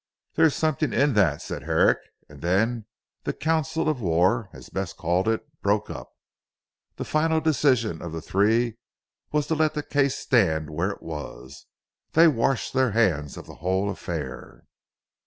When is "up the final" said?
5.91-7.39